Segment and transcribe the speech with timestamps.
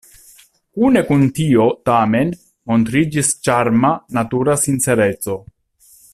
[0.77, 2.31] Kune kun tio, tamen,
[2.73, 5.39] montriĝis ĉarma, natura sincereco.